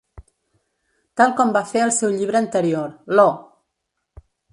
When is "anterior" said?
2.45-2.89